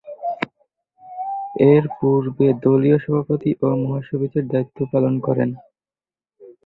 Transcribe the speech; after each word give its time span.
এরপূর্বে 1.69 2.47
দলীয় 2.63 2.97
সভাপতি 2.99 3.51
ও 3.61 3.67
মহাসচিবের 3.81 4.45
দায়িত্ব 4.51 4.77
পালন 4.91 5.13
করেন। 5.27 5.49